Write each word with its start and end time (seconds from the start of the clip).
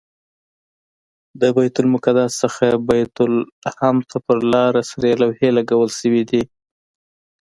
له 1.39 1.47
بیت 1.57 1.75
المقدس 1.81 2.31
څخه 2.43 2.65
بیت 2.87 3.15
لحم 3.63 3.97
ته 4.09 4.17
پر 4.25 4.37
لاره 4.53 4.81
سرې 4.89 5.11
لوحې 5.21 5.49
لګول 5.57 5.89
شوي 5.99 6.23
دي. 6.29 6.43